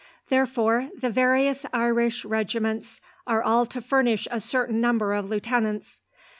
Therefore, 0.29 0.89
the 0.99 1.11
various 1.11 1.63
Irish 1.71 2.25
regiments 2.25 3.01
are 3.27 3.43
all 3.43 3.67
to 3.67 3.81
furnish 3.83 4.27
a 4.31 4.39
certain 4.39 4.81
number 4.81 5.13
of 5.13 5.29
lieutenants. 5.29 5.99